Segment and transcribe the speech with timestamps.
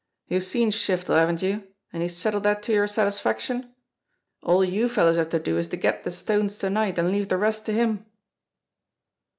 [0.27, 1.63] "You've seen Shiftel, haven't you,
[1.93, 3.69] and he's settled that to your sat isfaction?
[4.41, 7.37] All you fellows have to do is get the stones to night, and leave the
[7.37, 8.07] rest to him."